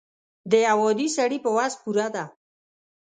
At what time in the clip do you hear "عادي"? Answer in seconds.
0.85-1.07